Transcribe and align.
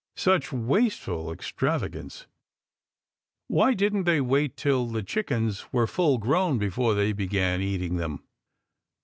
Such 0.15 0.51
wasteful 0.51 1.31
extravagance! 1.31 2.25
Why 3.47 3.75
did 3.75 3.93
n't 3.95 4.05
they 4.05 4.19
wait 4.19 4.57
till 4.57 4.87
the 4.87 5.03
chickens 5.03 5.71
were 5.71 5.85
full 5.85 6.17
grown 6.17 6.57
before 6.57 6.95
they 6.95 7.13
began 7.13 7.61
eating 7.61 7.97
them? 7.97 8.23